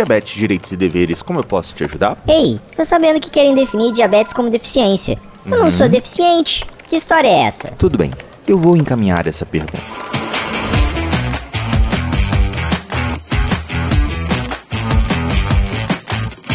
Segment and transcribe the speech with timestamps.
[0.00, 2.16] Diabetes, Direitos e Deveres, como eu posso te ajudar?
[2.26, 5.18] Ei, tô sabendo que querem definir diabetes como deficiência.
[5.44, 6.64] Eu não sou deficiente.
[6.88, 7.68] Que história é essa?
[7.72, 8.10] Tudo bem,
[8.48, 9.78] eu vou encaminhar essa pergunta.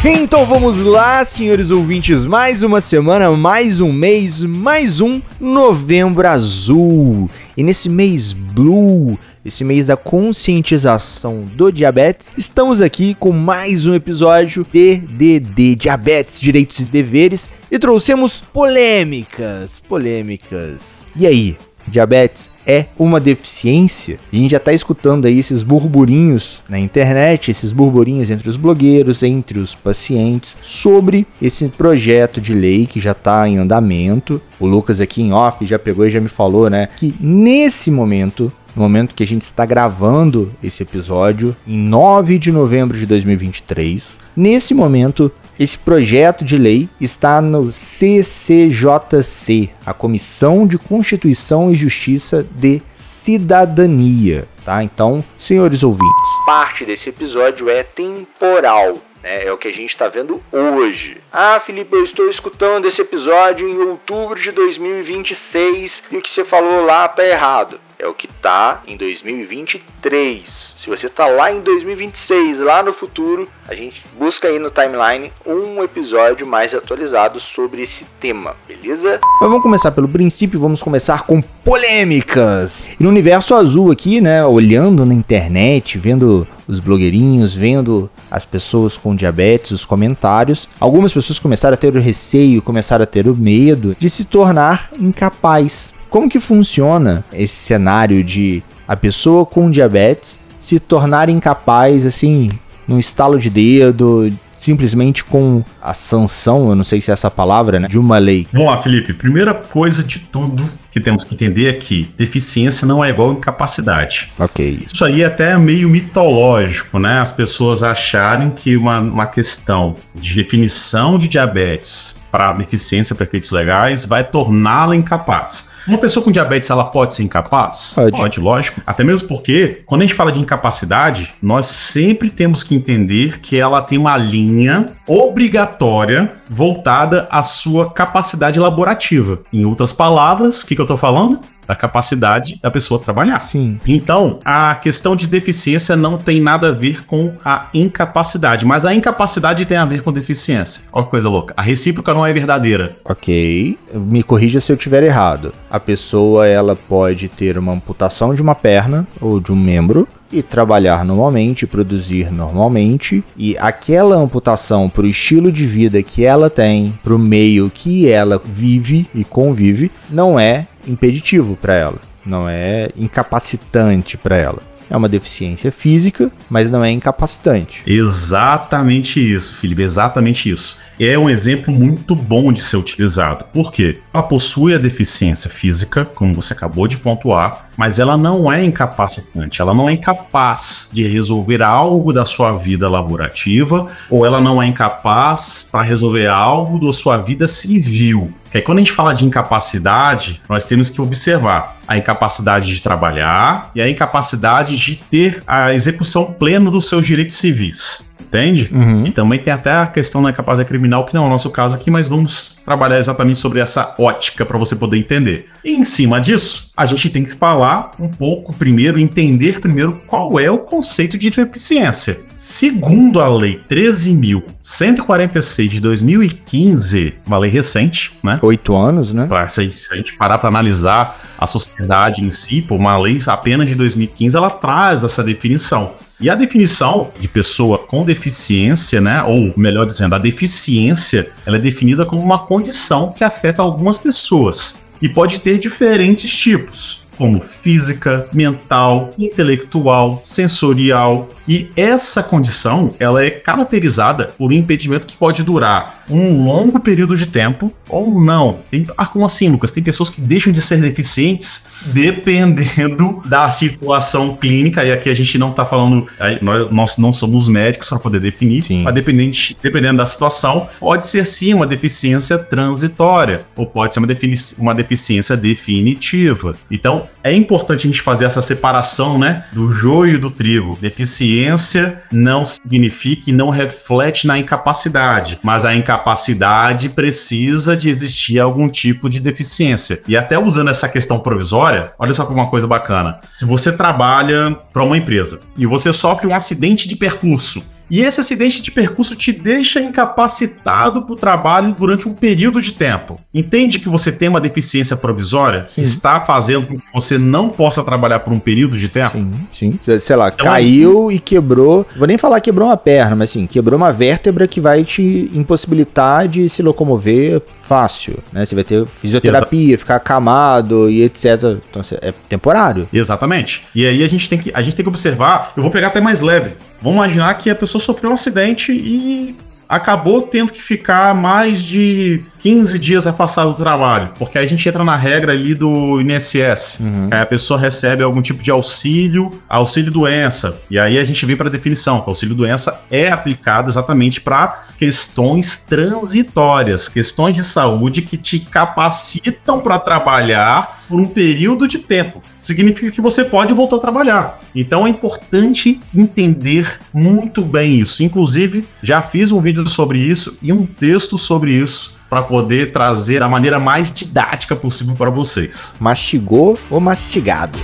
[0.04, 7.30] Então vamos lá, senhores ouvintes, mais uma semana, mais um mês, mais um Novembro Azul.
[7.56, 13.94] E nesse mês blue, esse mês da conscientização do diabetes, estamos aqui com mais um
[13.94, 21.08] episódio de DD Diabetes, Direitos e Deveres e trouxemos polêmicas, polêmicas.
[21.16, 21.56] E aí,
[21.88, 24.18] diabetes é uma deficiência?
[24.34, 29.22] A gente já tá escutando aí esses burburinhos na internet, esses burburinhos entre os blogueiros,
[29.22, 34.42] entre os pacientes, sobre esse projeto de lei que já tá em andamento.
[34.60, 38.52] O Lucas aqui em off já pegou e já me falou, né, que nesse momento
[38.76, 44.20] no momento que a gente está gravando esse episódio, em 9 de novembro de 2023.
[44.36, 52.46] Nesse momento, esse projeto de lei está no CCJC, a Comissão de Constituição e Justiça
[52.56, 54.84] de Cidadania, tá?
[54.84, 58.96] Então, senhores ouvintes, parte desse episódio é temporal.
[59.24, 59.46] né?
[59.46, 61.18] É o que a gente está vendo hoje.
[61.32, 66.44] Ah, Felipe, eu estou escutando esse episódio em outubro de 2026 e o que você
[66.44, 67.80] falou lá tá errado.
[67.98, 70.76] É o que tá em 2023.
[70.78, 75.32] Se você tá lá em 2026, lá no futuro, a gente busca aí no timeline
[75.46, 79.20] um episódio mais atualizado sobre esse tema, beleza?
[79.40, 82.92] Mas vamos começar pelo princípio, vamos começar com polêmicas.
[83.00, 88.98] E no universo azul aqui, né, olhando na internet, vendo os blogueirinhos, vendo as pessoas
[88.98, 93.36] com diabetes, os comentários, algumas pessoas começaram a ter o receio, começaram a ter o
[93.36, 95.95] medo de se tornar incapaz.
[96.16, 102.48] Como que funciona esse cenário de a pessoa com diabetes se tornar incapaz, assim,
[102.88, 107.82] num estalo de dedo, simplesmente com a sanção, eu não sei se é essa palavra,
[107.82, 108.48] né, de uma lei?
[108.54, 109.14] Vamos lá, Felipe.
[109.14, 113.34] Primeira coisa de tudo que temos que entender é que deficiência não é igual a
[113.34, 114.32] incapacidade.
[114.40, 114.84] Ok.
[114.86, 117.20] Isso aí é até meio mitológico, né?
[117.20, 123.52] As pessoas acharem que uma, uma questão de definição de diabetes para deficiência para efeitos
[123.52, 125.75] legais vai torná-la incapaz.
[125.88, 127.94] Uma pessoa com diabetes, ela pode ser incapaz?
[127.96, 128.40] Pode.
[128.40, 128.82] lógico.
[128.86, 133.60] Até mesmo porque, quando a gente fala de incapacidade, nós sempre temos que entender que
[133.60, 139.40] ela tem uma linha obrigatória voltada à sua capacidade laborativa.
[139.52, 141.40] Em outras palavras, o que, que eu tô falando?
[141.68, 143.40] Da capacidade da pessoa trabalhar.
[143.40, 143.80] Sim.
[143.88, 148.94] Então, a questão de deficiência não tem nada a ver com a incapacidade, mas a
[148.94, 150.84] incapacidade tem a ver com deficiência.
[150.92, 151.56] Olha que coisa louca.
[151.58, 152.98] A recíproca não é verdadeira.
[153.04, 155.54] Ok, me corrija se eu estiver errado.
[155.76, 160.42] A pessoa ela pode ter uma amputação de uma perna ou de um membro e
[160.42, 166.98] trabalhar normalmente, produzir normalmente, e aquela amputação para o estilo de vida que ela tem,
[167.04, 172.88] para o meio que ela vive e convive, não é impeditivo para ela, não é
[172.96, 174.60] incapacitante para ela.
[174.96, 177.84] É uma deficiência física, mas não é incapacitante.
[177.86, 180.80] Exatamente isso, Felipe, exatamente isso.
[180.98, 183.44] É um exemplo muito bom de ser utilizado.
[183.54, 184.00] Por quê?
[184.14, 189.62] Ela possui a deficiência física, como você acabou de pontuar, mas ela não é incapacitante,
[189.62, 194.68] ela não é incapaz de resolver algo da sua vida laborativa, ou ela não é
[194.68, 198.34] incapaz para resolver algo da sua vida civil.
[198.50, 202.82] Que aí, quando a gente fala de incapacidade, nós temos que observar a incapacidade de
[202.82, 208.16] trabalhar e a incapacidade de ter a execução plena dos seus direitos civis.
[208.22, 208.70] Entende?
[208.74, 209.06] Uhum.
[209.06, 211.76] E também tem até a questão da incapacidade criminal, que não é o nosso caso
[211.76, 215.48] aqui, mas vamos trabalhar exatamente sobre essa ótica para você poder entender.
[215.64, 220.38] E em cima disso, a gente tem que falar um pouco primeiro, entender primeiro qual
[220.40, 222.18] é o conceito de deficiência.
[222.36, 228.40] Segundo a Lei 13.146 de 2015, uma lei recente, né?
[228.42, 229.26] Oito anos, né?
[229.26, 232.76] Pra- se a gente- se a gente parar para analisar a sociedade em si, pô,
[232.76, 235.94] uma lei apenas de 2015, ela traz essa definição.
[236.20, 241.60] E a definição de pessoa com deficiência, né, ou melhor dizendo, a deficiência, ela é
[241.60, 248.28] definida como uma condição que afeta algumas pessoas e pode ter diferentes tipos, como física,
[248.34, 251.30] mental, intelectual, sensorial.
[251.48, 257.16] E essa condição, ela é caracterizada por um impedimento que pode durar um longo período
[257.16, 258.60] de tempo ou não.
[258.72, 259.72] Tem, ah, como assim, Lucas?
[259.72, 264.84] Tem pessoas que deixam de ser deficientes dependendo da situação clínica.
[264.84, 266.08] E aqui a gente não tá falando,
[266.42, 268.84] nós, nós não somos médicos para poder definir, Sim.
[268.84, 274.08] mas dependente, dependendo da situação, pode ser sim uma deficiência transitória ou pode ser uma,
[274.08, 276.56] defini- uma deficiência definitiva.
[276.70, 280.78] Então, É importante a gente fazer essa separação, né, do joio e do trigo.
[280.82, 288.70] Deficiência não significa e não reflete na incapacidade, mas a incapacidade precisa de existir algum
[288.70, 290.02] tipo de deficiência.
[290.08, 293.20] E até usando essa questão provisória, olha só como uma coisa bacana.
[293.34, 298.20] Se você trabalha para uma empresa e você sofre um acidente de percurso, e esse
[298.20, 303.20] acidente de percurso te deixa incapacitado para o trabalho durante um período de tempo.
[303.34, 307.84] Entende que você tem uma deficiência provisória que está fazendo com que você não possa
[307.84, 309.18] trabalhar por um período de tempo?
[309.52, 310.00] Sim, sim.
[310.00, 311.86] Sei lá, então, caiu e quebrou.
[311.96, 316.28] Vou nem falar quebrou uma perna, mas assim, quebrou uma vértebra que vai te impossibilitar
[316.28, 318.46] de se locomover fácil, né?
[318.46, 321.60] Você vai ter fisioterapia, Exa ficar acamado e etc.
[321.70, 322.88] Então é temporário.
[322.94, 323.66] Exatamente.
[323.74, 325.52] E aí a gente tem que a gente tem que observar.
[325.58, 326.56] Eu vou pegar até mais leve.
[326.82, 329.36] Vamos imaginar que a pessoa sofreu um acidente e
[329.68, 334.68] acabou tendo que ficar mais de 15 dias afastado do trabalho, porque aí a gente
[334.68, 336.80] entra na regra ali do INSS.
[336.80, 337.10] Uhum.
[337.12, 340.62] A pessoa recebe algum tipo de auxílio, auxílio doença.
[340.70, 344.22] E aí a gente vem para a definição, que o auxílio doença é aplicado exatamente
[344.22, 351.80] para questões transitórias, questões de saúde que te capacitam para trabalhar por um período de
[351.80, 352.22] tempo.
[352.34, 354.42] Significa que você pode voltar a trabalhar.
[354.54, 358.04] Então é importante entender muito bem isso.
[358.04, 363.20] Inclusive, já fiz um vídeo sobre isso e um texto sobre isso para poder trazer
[363.20, 365.76] da maneira mais didática possível para vocês.
[365.80, 367.60] Mastigou ou mastigado?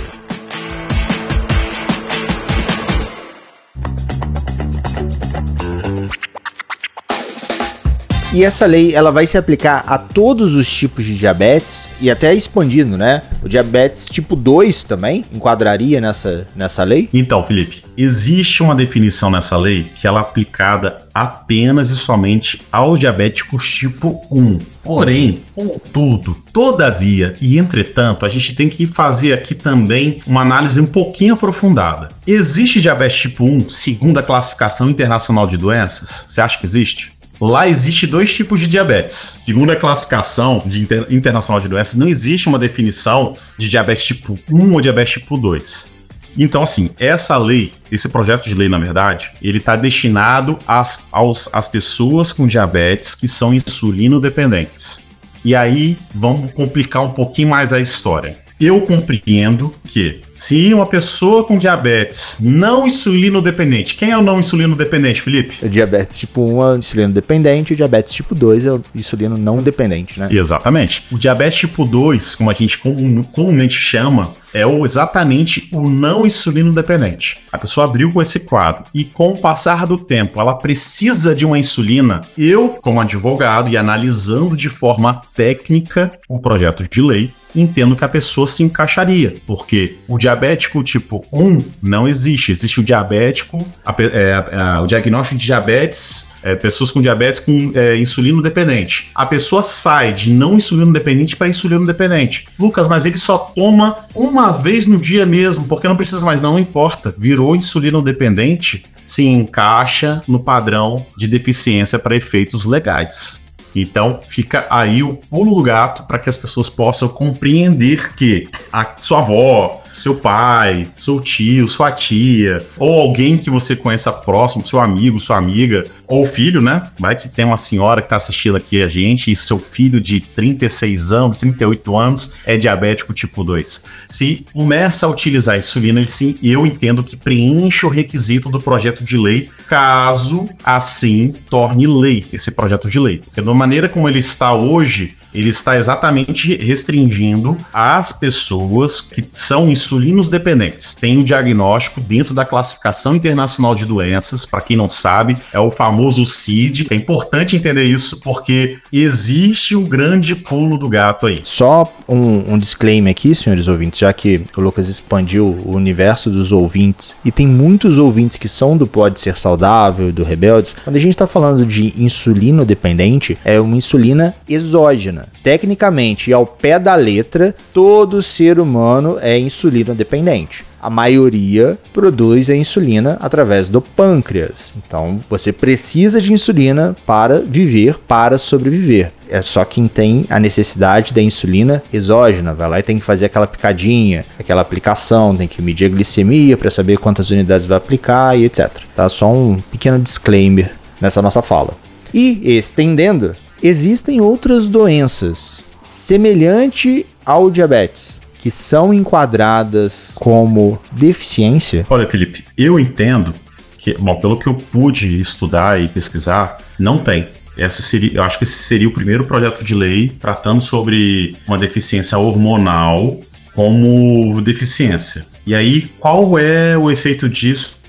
[8.34, 12.34] E essa lei ela vai se aplicar a todos os tipos de diabetes e até
[12.34, 13.20] expandindo, né?
[13.42, 17.10] O diabetes tipo 2 também enquadraria nessa, nessa lei?
[17.12, 22.98] Então, Felipe, existe uma definição nessa lei que ela é aplicada apenas e somente aos
[22.98, 24.60] diabéticos tipo 1.
[24.82, 30.86] Porém, contudo, todavia e entretanto, a gente tem que fazer aqui também uma análise um
[30.86, 32.08] pouquinho aprofundada.
[32.26, 36.24] Existe diabetes tipo 1 segundo a classificação internacional de doenças?
[36.28, 37.10] Você acha que existe?
[37.44, 39.16] Lá existe dois tipos de diabetes.
[39.38, 44.38] Segundo a classificação de Inter internacional de doenças, não existe uma definição de diabetes tipo
[44.48, 45.90] 1 ou diabetes tipo 2.
[46.38, 51.08] Então, assim, essa lei, esse projeto de lei, na verdade, ele está destinado às,
[51.52, 55.08] às pessoas com diabetes que são insulino dependentes.
[55.44, 58.36] E aí, vamos complicar um pouquinho mais a história.
[58.62, 64.38] Eu compreendo que se uma pessoa com diabetes não insulino dependente, quem é o não
[64.38, 65.66] insulino dependente, Felipe?
[65.66, 69.60] O diabetes tipo 1 é insulino dependente, o diabetes tipo 2 é o insulino não
[69.60, 70.28] dependente, né?
[70.30, 71.02] Exatamente.
[71.10, 76.72] O diabetes tipo 2, como a gente comumente chama, é o, exatamente o não insulino
[76.72, 77.38] dependente.
[77.50, 81.44] A pessoa abriu com esse quadro e com o passar do tempo ela precisa de
[81.44, 82.20] uma insulina.
[82.38, 88.08] Eu, como advogado e analisando de forma técnica o projeto de lei, entendo que a
[88.08, 92.52] pessoa se encaixaria, porque o diabético tipo 1 não existe.
[92.52, 97.72] Existe o diabético, a, é, a, o diagnóstico de diabetes, é, pessoas com diabetes com
[97.74, 99.10] é, insulino dependente.
[99.14, 102.46] A pessoa sai de não insulino dependente para insulino dependente.
[102.58, 106.58] Lucas, mas ele só toma uma vez no dia mesmo, porque não precisa mais, não
[106.58, 107.14] importa.
[107.16, 113.42] Virou insulino dependente, se encaixa no padrão de deficiência para efeitos legais.
[113.74, 118.94] Então fica aí o pulo do gato para que as pessoas possam compreender que a
[118.98, 124.80] sua avó, seu pai, seu tio, sua tia, ou alguém que você conheça próximo, seu
[124.80, 126.82] amigo, sua amiga, ou filho, né?
[126.98, 130.20] Vai que tem uma senhora que está assistindo aqui a gente e seu filho de
[130.20, 133.84] 36 anos, 38 anos é diabético tipo 2.
[134.06, 138.60] Se começa a utilizar a insulina, ele sim, eu entendo que preenche o requisito do
[138.60, 143.18] projeto de lei, caso assim torne lei esse projeto de lei.
[143.18, 149.70] Porque da maneira como ele está hoje, ele está exatamente restringindo as pessoas que são
[149.70, 150.94] insulinos dependentes.
[150.94, 155.70] Tem o diagnóstico dentro da classificação internacional de doenças, para quem não sabe, é o
[155.70, 156.88] famoso CID.
[156.90, 161.40] É importante entender isso porque existe um grande pulo do gato aí.
[161.44, 166.52] Só um, um disclaimer aqui, senhores ouvintes, já que o Lucas expandiu o universo dos
[166.52, 170.74] ouvintes e tem muitos ouvintes que são do Pode Ser Saudável, do Rebeldes.
[170.84, 176.46] Quando a gente está falando de insulino dependente, é uma insulina exógena Tecnicamente e ao
[176.46, 180.64] pé da letra, todo ser humano é insulina dependente.
[180.80, 184.74] A maioria produz a insulina através do pâncreas.
[184.76, 189.12] Então você precisa de insulina para viver, para sobreviver.
[189.30, 193.26] É só quem tem a necessidade da insulina exógena, vai lá e tem que fazer
[193.26, 198.36] aquela picadinha, aquela aplicação, tem que medir a glicemia para saber quantas unidades vai aplicar
[198.36, 198.68] e etc.
[198.94, 201.74] Tá só um pequeno disclaimer nessa nossa fala.
[202.12, 211.86] E estendendo, Existem outras doenças semelhante ao diabetes que são enquadradas como deficiência?
[211.88, 213.32] Olha, Felipe, eu entendo
[213.78, 217.28] que, bom, pelo que eu pude estudar e pesquisar, não tem.
[217.56, 221.56] Essa seria, eu acho que esse seria o primeiro projeto de lei tratando sobre uma
[221.56, 223.16] deficiência hormonal
[223.54, 225.24] como deficiência.
[225.46, 227.80] E aí, qual é o efeito disso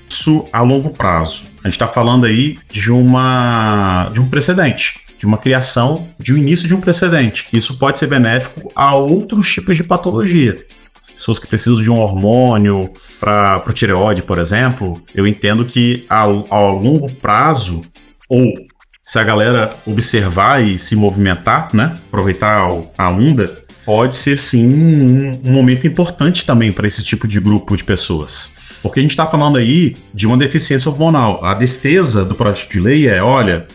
[0.54, 1.46] a longo prazo?
[1.64, 6.38] A gente está falando aí de uma de um precedente, de uma criação, de um
[6.38, 7.48] início de um precedente.
[7.54, 10.66] Isso pode ser benéfico a outros tipos de patologia.
[11.02, 16.06] As pessoas que precisam de um hormônio para o tireoide, por exemplo, eu entendo que
[16.10, 17.86] a, a longo prazo,
[18.28, 18.54] ou
[19.02, 25.42] se a galera observar e se movimentar, né, aproveitar a onda, pode ser sim um,
[25.46, 28.56] um momento importante também para esse tipo de grupo de pessoas.
[28.82, 31.46] Porque a gente está falando aí de uma deficiência hormonal.
[31.46, 33.66] A defesa do projeto de lei é: olha,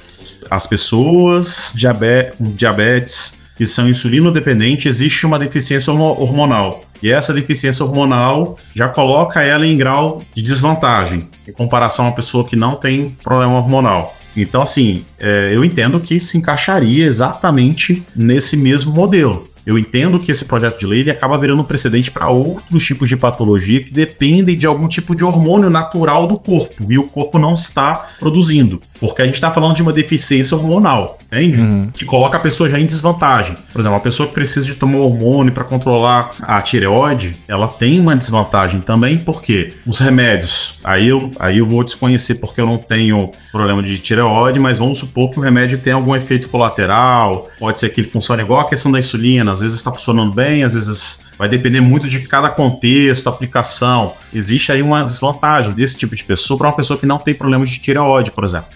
[0.51, 6.83] as pessoas diabetes, diabetes que são insulino-dependentes, existe uma deficiência hormonal.
[7.03, 12.15] E essa deficiência hormonal já coloca ela em grau de desvantagem em comparação a uma
[12.15, 14.17] pessoa que não tem problema hormonal.
[14.37, 19.45] Então, assim, é, eu entendo que se encaixaria exatamente nesse mesmo modelo.
[19.69, 23.07] Eu entendo que esse projeto de lei ele acaba virando um precedente para outros tipos
[23.07, 27.39] de patologia que dependem de algum tipo de hormônio natural do corpo e o corpo
[27.39, 28.81] não está produzindo.
[28.99, 31.61] Porque a gente está falando de uma deficiência hormonal, entende?
[31.61, 31.91] Uhum.
[31.93, 33.57] Que coloca a pessoa já em desvantagem.
[33.71, 38.01] Por exemplo, uma pessoa que precisa de tomar hormônio para controlar a tireoide, ela tem
[38.01, 42.79] uma desvantagem também, porque os remédios, aí eu, aí eu vou desconhecer porque eu não
[42.79, 47.79] tenho problema de tireoide, mas vamos supor que o remédio tem algum efeito colateral, pode
[47.79, 50.75] ser que ele funcione igual a questão da insulina, às vezes está funcionando bem, às
[50.75, 54.15] vezes vai depender muito de cada contexto, aplicação.
[54.33, 57.67] Existe aí uma desvantagem desse tipo de pessoa para uma pessoa que não tem problema
[57.67, 58.69] de tireoide, por exemplo.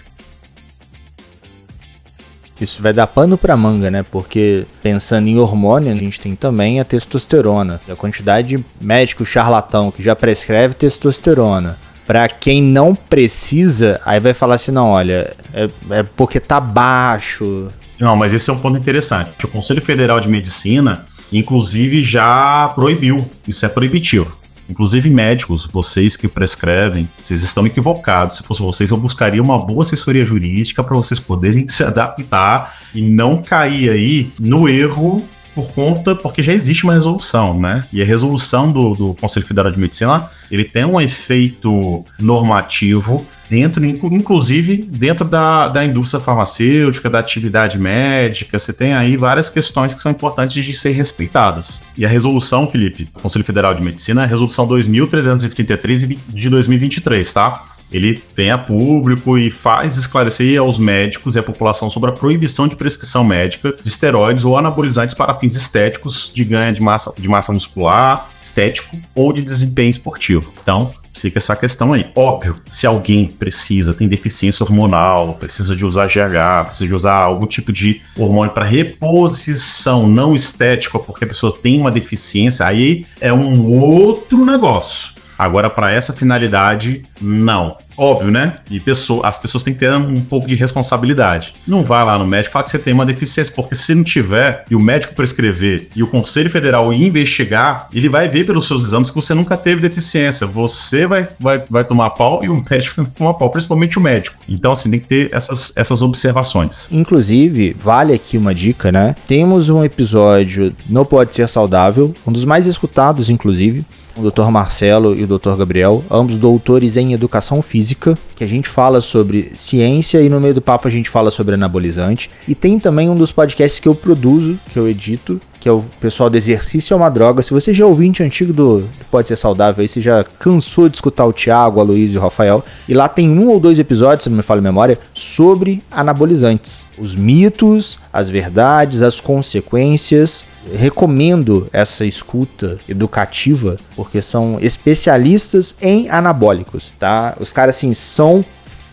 [2.61, 4.05] Isso vai dar pano para manga, né?
[4.05, 7.81] Porque pensando em hormônio, a gente tem também a testosterona.
[7.89, 11.77] A quantidade de médico charlatão que já prescreve testosterona.
[12.07, 17.69] Para quem não precisa, aí vai falar assim: não, olha, é, é porque tá baixo,
[18.03, 19.47] não, mas esse é um ponto interessante.
[19.47, 23.25] O Conselho Federal de Medicina, inclusive, já proibiu.
[23.47, 24.37] Isso é proibitivo.
[24.69, 28.39] Inclusive médicos, vocês que prescrevem, vocês estão equivocados.
[28.39, 33.03] Se fosse vocês, eu buscaria uma boa assessoria jurídica para vocês poderem se adaptar e
[33.03, 37.85] não cair aí no erro por conta, porque já existe uma resolução, né?
[37.93, 43.85] E a resolução do, do Conselho Federal de Medicina, ele tem um efeito normativo dentro,
[43.85, 50.01] inclusive dentro da, da indústria farmacêutica, da atividade médica, você tem aí várias questões que
[50.01, 51.83] são importantes de ser respeitadas.
[51.97, 57.63] E a resolução, Felipe, Conselho Federal de Medicina, é a resolução 2333 de 2023, tá?
[57.93, 62.67] Ele vem a público e faz esclarecer aos médicos e à população sobre a proibição
[62.67, 67.29] de prescrição médica de esteroides ou anabolizantes para fins estéticos de ganho de massa, de
[67.29, 70.53] massa muscular, estético ou de desempenho esportivo.
[70.63, 72.07] Então, fica essa questão aí.
[72.15, 77.47] Óbvio, se alguém precisa, tem deficiência hormonal, precisa de usar GH, precisa de usar algum
[77.47, 83.33] tipo de hormônio para reposição não estética, porque a pessoa tem uma deficiência, aí é
[83.33, 85.13] um outro negócio.
[85.39, 87.77] Agora, para essa finalidade, não.
[87.97, 88.55] Óbvio, né?
[88.71, 91.55] E pessoa, as pessoas têm que ter um pouco de responsabilidade.
[91.67, 94.05] Não vai lá no médico e fala que você tem uma deficiência, porque se não
[94.05, 98.85] tiver e o médico prescrever e o Conselho Federal investigar, ele vai ver pelos seus
[98.85, 100.47] exames que você nunca teve deficiência.
[100.47, 104.37] Você vai, vai, vai tomar pau e o médico vai tomar pau, principalmente o médico.
[104.49, 106.89] Então, assim, tem que ter essas, essas observações.
[106.91, 109.15] Inclusive, vale aqui uma dica, né?
[109.27, 113.85] Temos um episódio Não Pode Ser Saudável, um dos mais escutados, inclusive
[114.17, 114.51] o Dr.
[114.51, 115.57] Marcelo e o Dr.
[115.57, 120.55] Gabriel, ambos doutores em educação física, que a gente fala sobre ciência e no meio
[120.55, 122.31] do papo a gente fala sobre anabolizante.
[122.47, 125.85] E tem também um dos podcasts que eu produzo, que eu edito, que é o
[126.01, 127.41] pessoal do Exercício é uma Droga.
[127.41, 130.97] Se você já é ouvinte antigo do, Pode Ser Saudável, aí você já cansou de
[130.97, 132.65] escutar o Thiago, a Luiz e o Rafael.
[132.89, 136.89] E lá tem um ou dois episódios, se não me falha a memória, sobre anabolizantes.
[136.99, 146.91] Os mitos, as verdades, as consequências recomendo essa escuta educativa, porque são especialistas em anabólicos,
[146.99, 147.37] tá?
[147.39, 148.45] Os caras, assim, são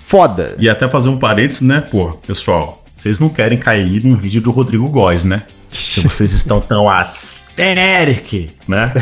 [0.05, 0.55] foda.
[0.59, 4.51] E até fazer um parênteses, né, pô, pessoal, vocês não querem cair no vídeo do
[4.51, 5.41] Rodrigo Góes, né?
[5.89, 8.93] Se vocês estão tão as Eric, né?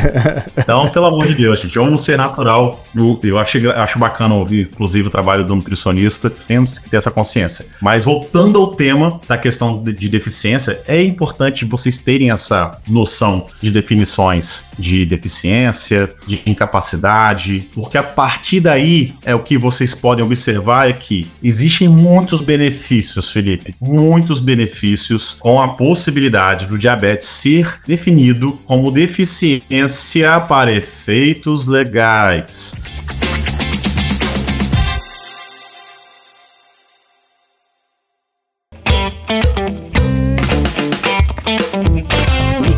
[0.58, 2.84] Então, pelo amor de Deus, gente, vamos ser natural.
[3.22, 6.28] Eu, acho, acho bacana ouvir, inclusive, o trabalho do nutricionista.
[6.28, 7.66] Temos que ter essa consciência.
[7.80, 13.46] Mas voltando ao tema da questão de, de deficiência, é importante vocês terem essa noção
[13.60, 20.24] de definições de deficiência, de incapacidade, porque a partir daí é o que vocês podem
[20.24, 27.80] observar é que existem muitos benefícios, Felipe, muitos benefícios com a possibilidade do diabetes ser
[27.86, 33.27] definido como deficiência para efeitos legais.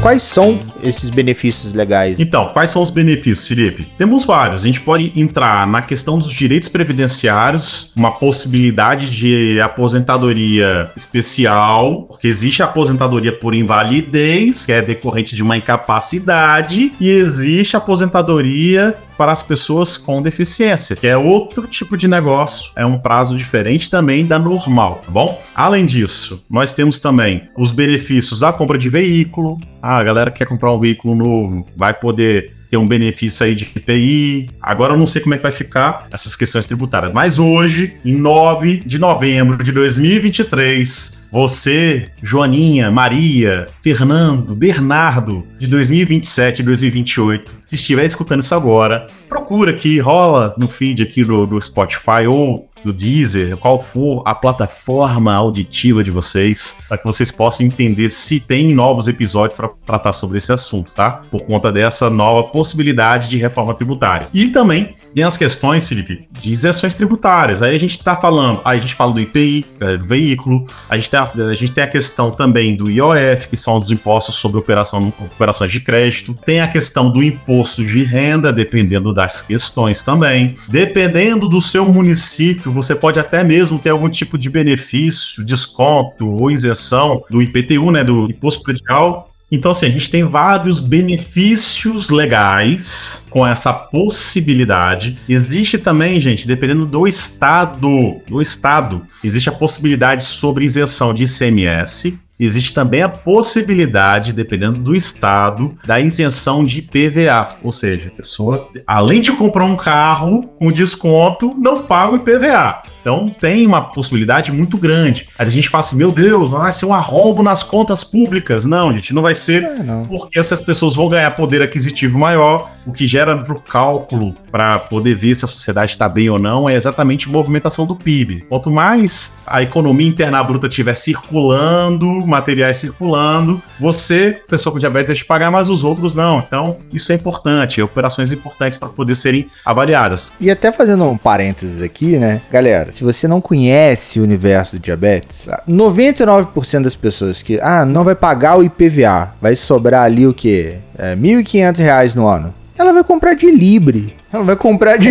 [0.00, 2.19] Quais são esses benefícios legais?
[2.19, 3.87] Então, quais são os benefícios, Felipe?
[3.99, 4.62] Temos vários.
[4.62, 12.26] A gente pode entrar na questão dos direitos previdenciários, uma possibilidade de aposentadoria especial, porque
[12.26, 18.97] existe a aposentadoria por invalidez, que é decorrente de uma incapacidade, e existe a aposentadoria
[19.21, 23.91] para as pessoas com deficiência, que é outro tipo de negócio, é um prazo diferente
[23.91, 25.39] também da normal, tá bom?
[25.55, 29.61] Além disso, nós temos também os benefícios da compra de veículo.
[29.83, 33.55] Ah, a galera que quer comprar um veículo novo vai poder ter um benefício aí
[33.55, 34.49] de IPI.
[34.62, 38.17] Agora eu não sei como é que vai ficar essas questões tributárias, mas hoje, em
[38.17, 47.75] 9 de novembro de 2023, você, Joaninha, Maria, Fernando, Bernardo, de 2027 e 2028, se
[47.77, 52.93] estiver escutando isso agora, procura aqui, rola no feed aqui do, do Spotify ou do
[52.93, 58.75] Deezer, qual for a plataforma auditiva de vocês, para que vocês possam entender se tem
[58.75, 61.23] novos episódios para tratar sobre esse assunto, tá?
[61.31, 64.29] Por conta dessa nova possibilidade de reforma tributária.
[64.33, 67.62] E também tem as questões, Felipe, de isenções tributárias.
[67.62, 70.97] Aí a gente está falando, aí a gente fala do IPI, é, do veículo, a
[70.97, 74.37] gente, tem a, a gente tem a questão também do IOF, que são os impostos
[74.37, 80.02] sobre operação, operações de crédito, tem a questão do imposto de renda, dependendo das questões
[80.02, 80.57] também.
[80.69, 86.50] Dependendo do seu município, você pode até mesmo ter algum tipo de benefício, desconto ou
[86.50, 93.26] isenção do IPTU, né, do Imposto Predial, então, assim, a gente tem vários benefícios legais
[93.30, 95.19] com essa possibilidade.
[95.28, 102.19] Existe também, gente, dependendo do estado, do estado, existe a possibilidade sobre isenção de ICMS,
[102.38, 107.57] existe também a possibilidade, dependendo do estado, da isenção de IPVA.
[107.62, 112.83] Ou seja, a pessoa, além de comprar um carro com desconto, não paga o IPVA.
[113.01, 115.29] Então tem uma possibilidade muito grande.
[115.39, 118.65] Aí a gente fala assim, meu Deus, vai ser um arrombo nas contas públicas.
[118.65, 122.93] Não, gente, não vai ser, é, porque essas pessoas vão ganhar poder aquisitivo maior, o
[122.93, 126.69] que gera para o cálculo para poder ver se a sociedade está bem ou não
[126.69, 128.45] é exatamente a movimentação do PIB.
[128.49, 135.17] Quanto mais a economia interna bruta estiver circulando, materiais circulando, você, pessoa com diabetes, vai
[135.17, 136.39] te pagar, mas os outros não.
[136.39, 140.33] Então, isso é importante, operações importantes para poder serem avaliadas.
[140.41, 142.89] E até fazendo um parênteses aqui, né, galera?
[142.90, 148.14] Se você não conhece o universo do diabetes, 99% das pessoas que, ah, não vai
[148.14, 150.79] pagar o IPVA, vai sobrar ali o quê?
[150.96, 152.55] É, R$ 1.500 no ano.
[152.76, 154.16] Ela vai comprar de Libre.
[154.33, 155.11] Ela vai comprar de,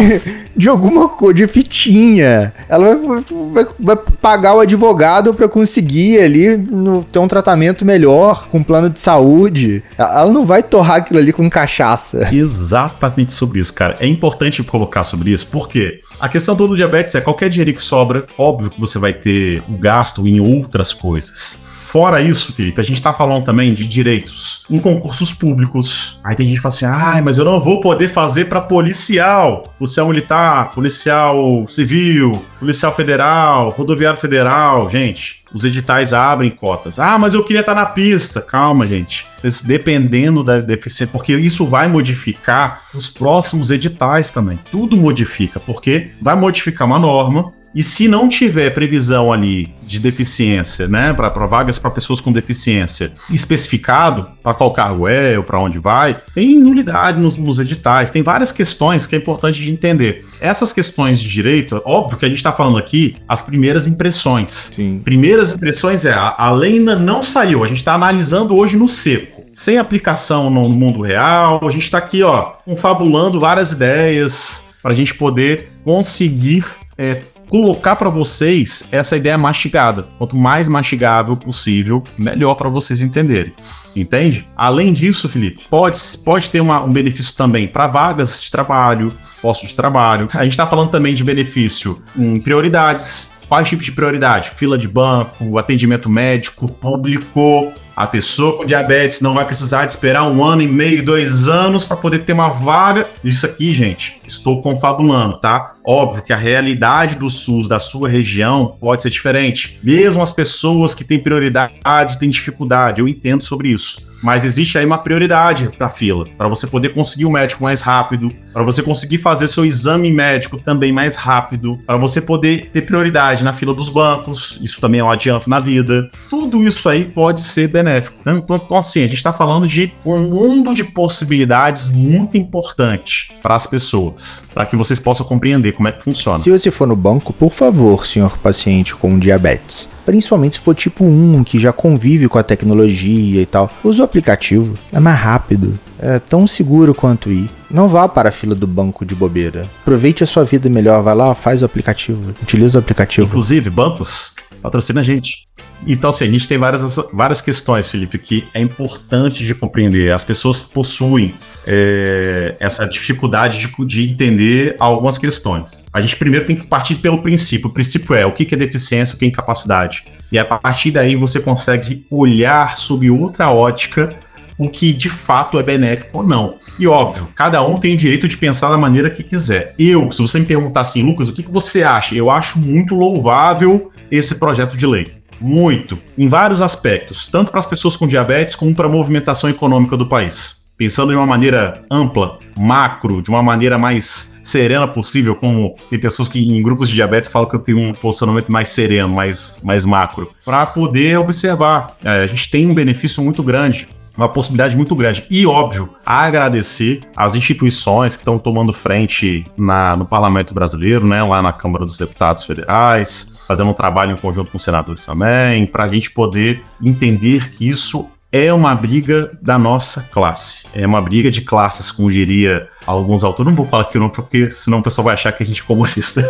[0.56, 2.54] de alguma coisa, de fitinha.
[2.70, 8.48] Ela vai, vai, vai pagar o advogado para conseguir ali no, ter um tratamento melhor,
[8.48, 9.84] com plano de saúde.
[9.98, 12.30] Ela não vai torrar aquilo ali com cachaça.
[12.34, 13.98] Exatamente sobre isso, cara.
[14.00, 18.26] É importante colocar sobre isso, porque a questão do diabetes é qualquer dinheiro que sobra,
[18.38, 21.68] óbvio que você vai ter o gasto em outras coisas.
[21.90, 26.20] Fora isso, Felipe, a gente tá falando também de direitos em concursos públicos.
[26.24, 29.74] Aí tem gente que fala assim: ah, mas eu não vou poder fazer para policial,
[29.80, 34.88] policial militar, policial civil, policial federal, rodoviário federal.
[34.88, 37.00] Gente, os editais abrem cotas.
[37.00, 38.40] Ah, mas eu queria estar tá na pista.
[38.40, 39.26] Calma, gente.
[39.66, 44.60] Dependendo da deficiência, porque isso vai modificar os próximos editais também.
[44.72, 50.88] Tudo modifica, porque vai modificar uma norma e se não tiver previsão ali de deficiência,
[50.88, 55.80] né, para vagas para pessoas com deficiência especificado para qual cargo é ou para onde
[55.80, 60.26] vai, tem nulidade nos, nos, editais, tem várias questões que é importante de entender.
[60.40, 64.72] Essas questões de direito, óbvio que a gente está falando aqui as primeiras impressões.
[64.74, 65.02] Sim.
[65.04, 68.88] Primeiras impressões é a, a lei ainda não saiu, a gente está analisando hoje no
[68.88, 71.60] seco sem aplicação no mundo real.
[71.64, 76.66] A gente está aqui, ó, confabulando várias ideias para a gente poder conseguir
[76.98, 80.08] é, colocar para vocês essa ideia mastigada.
[80.18, 83.54] Quanto mais mastigável possível, melhor para vocês entenderem.
[83.96, 84.48] Entende?
[84.56, 89.70] Além disso, Felipe, pode, pode ter uma, um benefício também para vagas de trabalho, postos
[89.70, 90.28] de trabalho.
[90.36, 93.38] A gente está falando também de benefício em prioridades.
[93.50, 94.52] Quais tipos de prioridade?
[94.52, 100.24] Fila de banco, atendimento médico, público, a pessoa com diabetes não vai precisar de esperar
[100.24, 103.10] um ano e meio, dois anos para poder ter uma vaga.
[103.22, 105.74] Isso aqui, gente, estou confabulando, tá?
[105.86, 109.80] Óbvio que a realidade do SUS da sua região pode ser diferente.
[109.84, 114.86] Mesmo as pessoas que têm prioridade têm dificuldade, eu entendo sobre isso mas existe aí
[114.86, 119.18] uma prioridade para fila, para você poder conseguir o médico mais rápido, para você conseguir
[119.18, 123.90] fazer seu exame médico também mais rápido, para você poder ter prioridade na fila dos
[123.90, 126.10] bancos, isso também é um adianto na vida.
[126.30, 128.18] Tudo isso aí pode ser benéfico.
[128.22, 133.56] Então, então assim, a gente está falando de um mundo de possibilidades muito importante para
[133.56, 134.19] as pessoas,
[134.54, 136.40] para que vocês possam compreender como é que funciona.
[136.40, 141.04] Se você for no banco, por favor, senhor paciente com diabetes, principalmente se for tipo
[141.04, 143.70] 1, que já convive com a tecnologia e tal.
[143.84, 147.50] Use o aplicativo, é mais rápido, é tão seguro quanto ir.
[147.70, 149.70] Não vá para a fila do banco de bobeira.
[149.82, 153.28] Aproveite a sua vida melhor, vai lá, faz o aplicativo, utiliza o aplicativo.
[153.28, 155.49] Inclusive, bancos, patrocina a gente.
[155.88, 160.12] Então, assim, a gente tem várias, várias questões, Felipe, que é importante de compreender.
[160.12, 165.86] As pessoas possuem é, essa dificuldade de, de, entender algumas questões.
[165.94, 167.70] A gente primeiro tem que partir pelo princípio.
[167.70, 170.06] O princípio é o que é deficiência, o que é incapacidade.
[170.32, 174.16] E a partir daí você consegue olhar sob outra ótica
[174.60, 176.58] o que de fato é benéfico ou não.
[176.78, 179.74] E óbvio, cada um tem o direito de pensar da maneira que quiser.
[179.80, 182.14] Eu, se você me perguntar assim, Lucas, o que, que você acha?
[182.14, 185.19] Eu acho muito louvável esse projeto de lei.
[185.42, 189.96] Muito, em vários aspectos, tanto para as pessoas com diabetes como para a movimentação econômica
[189.96, 190.60] do país.
[190.78, 196.30] Pensando de uma maneira ampla, macro, de uma maneira mais serena possível, como tem pessoas
[196.30, 199.84] que em grupos de diabetes falam que eu tenho um posicionamento mais sereno, mais, mais
[199.84, 201.98] macro, para poder observar.
[202.02, 205.26] É, a gente tem um benefício muito grande uma possibilidade muito grande.
[205.30, 211.42] E, óbvio, agradecer às instituições que estão tomando frente na, no Parlamento Brasileiro, né, lá
[211.42, 215.86] na Câmara dos Deputados Federais, fazendo um trabalho em conjunto com os senadores também, para
[215.86, 220.68] a gente poder entender que isso é uma briga da nossa classe.
[220.72, 223.50] É uma briga de classes, como diria alguns autores.
[223.50, 225.64] Não vou falar aqui o nome, porque senão o pessoal vai achar que a gente
[225.64, 226.22] é comunista.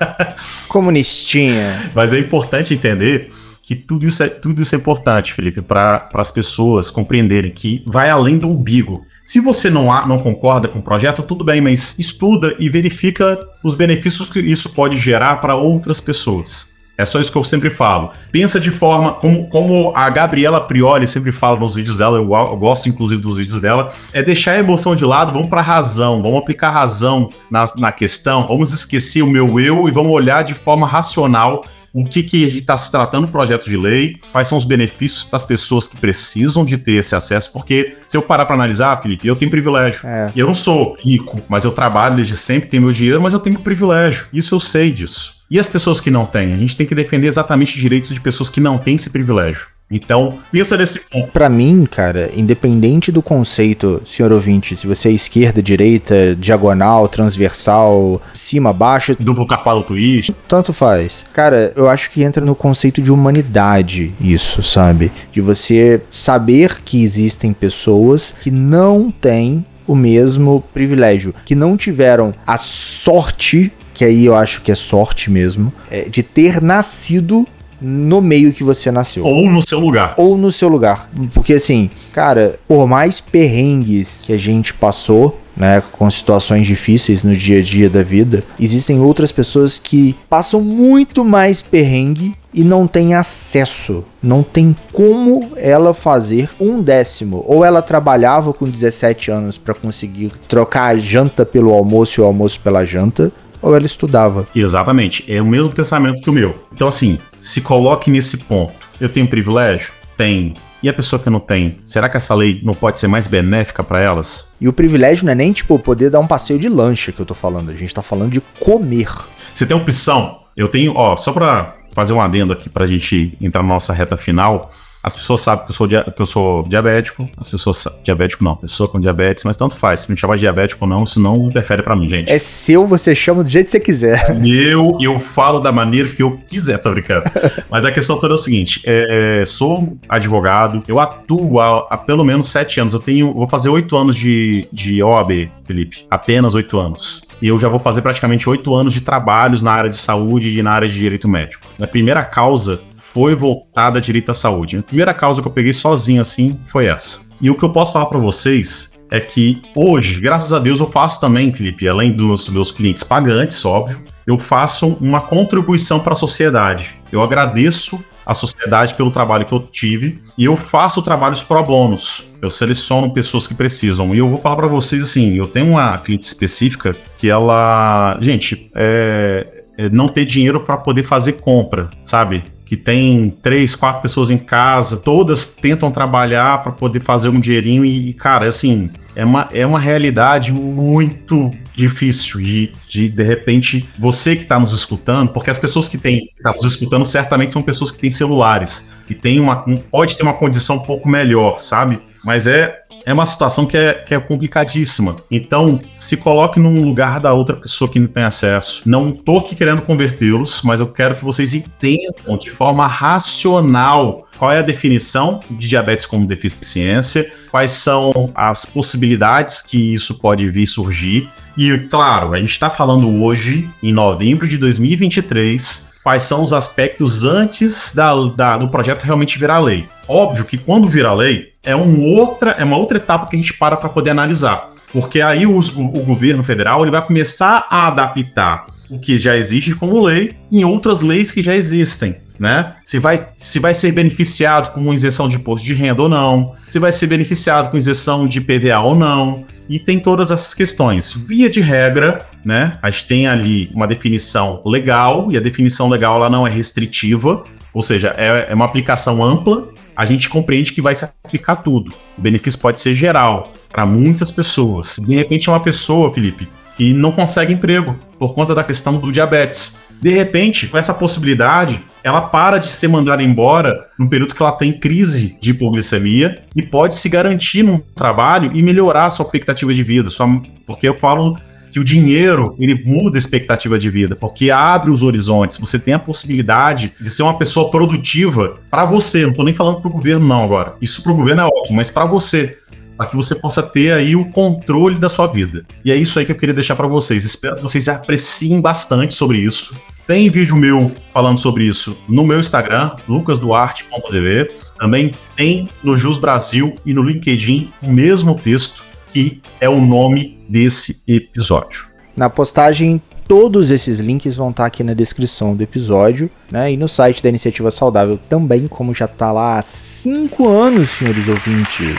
[0.66, 1.90] Comunistinha.
[1.94, 3.30] Mas é importante entender
[3.66, 8.10] que tudo isso é, tudo isso é importante, Felipe, para as pessoas compreenderem que vai
[8.10, 9.00] além do umbigo.
[9.22, 13.38] Se você não, há, não concorda com o projeto, tudo bem, mas estuda e verifica
[13.64, 16.74] os benefícios que isso pode gerar para outras pessoas.
[16.98, 18.10] É só isso que eu sempre falo.
[18.30, 22.56] Pensa de forma, como, como a Gabriela Prioli sempre fala nos vídeos dela, eu, eu
[22.56, 26.22] gosto inclusive dos vídeos dela, é deixar a emoção de lado, vamos para a razão,
[26.22, 30.52] vamos aplicar razão na, na questão, vamos esquecer o meu eu e vamos olhar de
[30.52, 34.64] forma racional o que, que está se tratando o projeto de lei, quais são os
[34.64, 38.56] benefícios para as pessoas que precisam de ter esse acesso, porque se eu parar para
[38.56, 40.04] analisar, Felipe, eu tenho privilégio.
[40.04, 40.32] É.
[40.34, 43.60] Eu não sou rico, mas eu trabalho desde sempre, tenho meu dinheiro, mas eu tenho
[43.60, 44.26] privilégio.
[44.32, 45.34] Isso eu sei disso.
[45.48, 46.52] E as pessoas que não têm?
[46.52, 49.68] A gente tem que defender exatamente os direitos de pessoas que não têm esse privilégio.
[49.90, 51.30] Então, pensa nesse ponto.
[51.30, 58.20] Pra mim, cara, independente do conceito, senhor ouvinte, se você é esquerda, direita, diagonal, transversal,
[58.32, 59.14] cima, baixo.
[59.18, 60.34] Duplo carpado twist.
[60.48, 61.24] Tanto faz.
[61.32, 65.12] Cara, eu acho que entra no conceito de humanidade isso, sabe?
[65.30, 72.34] De você saber que existem pessoas que não têm o mesmo privilégio, que não tiveram
[72.46, 77.46] a sorte que aí eu acho que é sorte mesmo, é, de ter nascido
[77.86, 79.24] no meio que você nasceu.
[79.24, 80.14] Ou no seu lugar.
[80.16, 81.10] Ou no seu lugar.
[81.34, 87.36] Porque assim, cara, por mais perrengues que a gente passou, né, com situações difíceis no
[87.36, 92.86] dia a dia da vida, existem outras pessoas que passam muito mais perrengue e não
[92.86, 97.44] tem acesso, não tem como ela fazer um décimo.
[97.46, 102.26] Ou ela trabalhava com 17 anos para conseguir trocar a janta pelo almoço e o
[102.26, 104.44] almoço pela janta, ou ela estudava.
[104.54, 106.54] Exatamente, é o mesmo pensamento que o meu.
[106.72, 108.72] Então, assim, se coloque nesse ponto.
[108.98, 109.92] Eu tenho privilégio?
[110.16, 110.54] Tem.
[110.82, 113.84] E a pessoa que não tem, será que essa lei não pode ser mais benéfica
[113.84, 114.54] para elas?
[114.58, 117.26] E o privilégio não é nem, tipo, poder dar um passeio de lancha que eu
[117.26, 117.70] tô falando.
[117.70, 119.08] A gente tá falando de comer.
[119.52, 120.40] Você tem opção.
[120.56, 124.16] Eu tenho, ó, só pra fazer um adendo aqui pra gente entrar na nossa reta
[124.16, 124.72] final.
[125.04, 127.28] As pessoas sabem que eu sou, que eu sou diabético.
[127.36, 127.84] As pessoas.
[128.02, 130.00] Diabético não, pessoa com diabetes, mas tanto faz.
[130.00, 132.32] Se me chamar de diabético ou não, isso não interfere para mim, gente.
[132.32, 134.34] É seu, você chama do jeito que você quiser.
[134.42, 137.24] Eu, eu falo da maneira que eu quiser, tá brincando?
[137.70, 142.24] mas a questão toda é o seguinte: é, sou advogado, eu atuo há, há, pelo
[142.24, 142.94] menos sete anos.
[142.94, 143.34] Eu tenho.
[143.34, 146.06] Vou fazer oito anos de, de OAB, Felipe.
[146.10, 147.22] Apenas oito anos.
[147.42, 150.62] E eu já vou fazer praticamente oito anos de trabalhos na área de saúde e
[150.62, 151.66] na área de direito médico.
[151.78, 152.80] A primeira causa
[153.14, 154.76] foi voltada direito à saúde.
[154.76, 157.30] A primeira causa que eu peguei sozinho assim foi essa.
[157.40, 160.88] E o que eu posso falar para vocês é que hoje, graças a Deus, eu
[160.88, 166.16] faço também, Felipe, além dos meus clientes pagantes, óbvio, eu faço uma contribuição para a
[166.16, 166.90] sociedade.
[167.12, 172.32] Eu agradeço à sociedade pelo trabalho que eu tive e eu faço trabalhos pro bônus.
[172.42, 174.12] Eu seleciono pessoas que precisam.
[174.12, 178.72] E eu vou falar para vocês assim, eu tenho uma cliente específica que ela, gente,
[178.74, 182.42] é, é não ter dinheiro para poder fazer compra, sabe?
[182.64, 187.84] Que tem três, quatro pessoas em casa, todas tentam trabalhar para poder fazer um dinheirinho
[187.84, 194.34] e, cara, assim, é uma, é uma realidade muito difícil de, de, de repente, você
[194.34, 197.90] que está nos escutando, porque as pessoas que têm, tá nos escutando certamente são pessoas
[197.90, 202.00] que têm celulares, que tem uma, pode ter uma condição um pouco melhor, sabe?
[202.24, 205.16] Mas é é uma situação que é, que é complicadíssima.
[205.30, 208.82] Então, se coloque num lugar da outra pessoa que não tem acesso.
[208.86, 214.50] Não tô aqui querendo convertê-los, mas eu quero que vocês entendam de forma racional qual
[214.50, 220.66] é a definição de diabetes como deficiência, quais são as possibilidades que isso pode vir
[220.66, 221.28] surgir.
[221.56, 227.24] E, claro, a gente está falando hoje, em novembro de 2023, quais são os aspectos
[227.24, 229.88] antes da, da, do projeto realmente virar lei.
[230.06, 233.54] Óbvio que quando virar lei, é, um outra, é uma outra etapa que a gente
[233.54, 234.70] para para poder analisar.
[234.92, 239.74] Porque aí o, o governo federal ele vai começar a adaptar o que já existe
[239.74, 242.16] como lei em outras leis que já existem.
[242.38, 242.74] Né?
[242.82, 246.80] Se vai, se vai ser beneficiado com isenção de imposto de renda ou não, se
[246.80, 251.12] vai ser beneficiado com isenção de PVA ou não, e tem todas essas questões.
[251.12, 252.76] Via de regra, né?
[252.82, 257.44] A gente tem ali uma definição legal, e a definição legal ela não é restritiva,
[257.72, 261.94] ou seja, é, é uma aplicação ampla a gente compreende que vai se aplicar tudo.
[262.18, 264.96] O benefício pode ser geral para muitas pessoas.
[264.98, 269.12] De repente, é uma pessoa, Felipe, que não consegue emprego por conta da questão do
[269.12, 269.80] diabetes.
[270.00, 274.52] De repente, com essa possibilidade, ela para de ser mandada embora no período que ela
[274.52, 279.72] tem crise de hipoglicemia e pode se garantir num trabalho e melhorar a sua expectativa
[279.72, 280.10] de vida.
[280.10, 280.28] Só
[280.66, 281.38] porque eu falo
[281.72, 285.56] que o dinheiro ele muda a expectativa de vida, porque abre os horizontes.
[285.58, 289.22] Você tem a possibilidade de ser uma pessoa produtiva para você.
[289.22, 290.76] Não estou nem falando para o governo não agora.
[290.82, 292.58] Isso para o governo é ótimo, mas para você,
[292.98, 295.64] para que você possa ter aí o controle da sua vida.
[295.82, 297.24] E é isso aí que eu queria deixar para vocês.
[297.24, 299.74] Espero que vocês apreciem bastante sobre isso.
[300.06, 304.50] Tem vídeo meu falando sobre isso no meu Instagram, lucasduarte.tv.
[304.78, 310.38] Também tem no Jus Brasil e no LinkedIn o mesmo texto que é o nome
[310.48, 311.86] desse episódio.
[312.14, 316.72] Na postagem, todos esses links vão estar aqui na descrição do episódio, né?
[316.72, 321.26] E no site da Iniciativa Saudável também, como já está lá há cinco anos, senhores
[321.28, 321.96] ouvintes.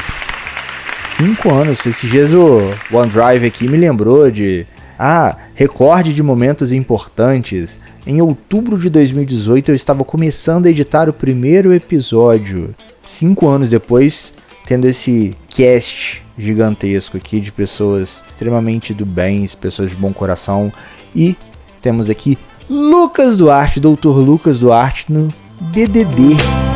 [0.92, 1.86] Cinco anos.
[1.86, 2.60] Esses dias o
[2.92, 4.68] OneDrive aqui me lembrou de.
[4.98, 7.80] Ah, recorde de momentos importantes.
[8.08, 12.76] Em outubro de 2018 eu estava começando a editar o primeiro episódio.
[13.06, 14.34] Cinco anos depois,
[14.66, 20.72] tendo esse cast gigantesco aqui de pessoas extremamente do bem, pessoas de bom coração.
[21.16, 21.36] E
[21.82, 22.38] temos aqui
[22.70, 26.75] Lucas Duarte, doutor Lucas Duarte no DDD.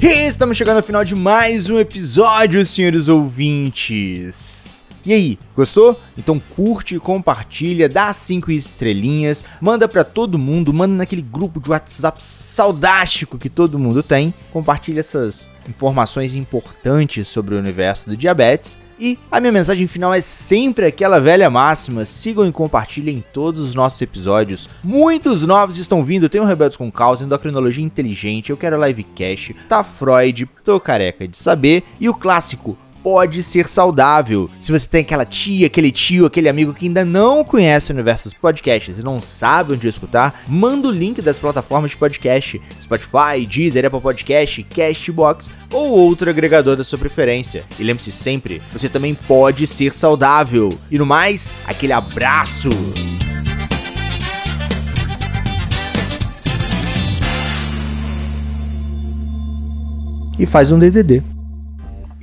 [0.00, 4.84] Estamos chegando ao final de mais um episódio, senhores ouvintes.
[5.04, 5.98] E aí, gostou?
[6.18, 12.22] Então curte, compartilha, dá cinco estrelinhas, manda para todo mundo, manda naquele grupo de WhatsApp
[12.22, 14.34] saudástico que todo mundo tem.
[14.52, 18.76] Compartilha essas informações importantes sobre o universo do diabetes.
[18.98, 23.74] E a minha mensagem final é sempre aquela velha máxima: sigam e compartilhem todos os
[23.74, 24.68] nossos episódios.
[24.82, 26.28] Muitos novos estão vindo.
[26.28, 31.36] Tem o Rebeldes com Causa, Endocrinologia Inteligente, Eu Quero Livecast, Tá Freud, Tô Careca de
[31.36, 32.76] Saber e o clássico
[33.06, 34.50] pode ser saudável.
[34.60, 38.24] Se você tem aquela tia, aquele tio, aquele amigo que ainda não conhece o universo
[38.24, 43.46] dos podcasts e não sabe onde escutar, manda o link das plataformas de podcast, Spotify,
[43.48, 47.62] Deezer, Apple Podcast, Castbox ou outro agregador da sua preferência.
[47.78, 50.76] E lembre-se sempre, você também pode ser saudável.
[50.90, 52.70] E no mais, aquele abraço!
[60.36, 61.35] E faz um DDD.